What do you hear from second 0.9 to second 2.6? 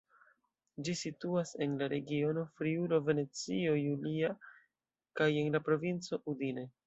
situas en la regiono